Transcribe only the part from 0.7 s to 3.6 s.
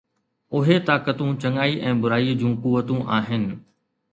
طاقتون چڱائي ۽ برائيءَ جون قوتون آهن